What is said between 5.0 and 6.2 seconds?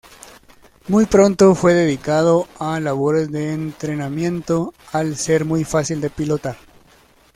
ser muy fácil de